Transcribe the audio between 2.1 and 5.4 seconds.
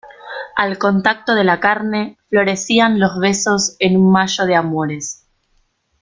florecían los besos en un mayo de amores.